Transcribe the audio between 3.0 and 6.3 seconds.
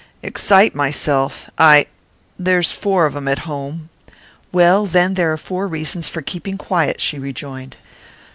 of 'em at home" "Well, then there are four reasons for